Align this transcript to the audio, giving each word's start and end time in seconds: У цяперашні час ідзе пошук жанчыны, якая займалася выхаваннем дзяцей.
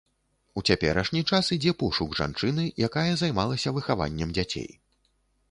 У 0.59 0.61
цяперашні 0.69 1.21
час 1.31 1.51
ідзе 1.57 1.73
пошук 1.83 2.17
жанчыны, 2.21 2.65
якая 2.89 3.07
займалася 3.25 3.75
выхаваннем 3.79 4.35
дзяцей. 4.41 4.69